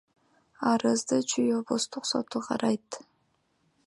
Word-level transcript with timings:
Арызды 0.71 1.17
Чүй 1.29 1.49
облустук 1.59 2.03
соту 2.11 2.39
карайт. 2.47 2.89